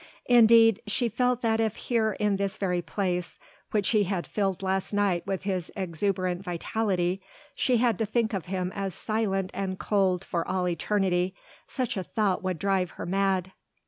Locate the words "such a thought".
11.67-12.41